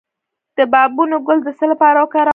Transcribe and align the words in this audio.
د 0.57 0.59
بابونه 0.73 1.17
ګل 1.27 1.39
د 1.45 1.49
څه 1.57 1.65
لپاره 1.71 1.97
وکاروم؟ 1.99 2.29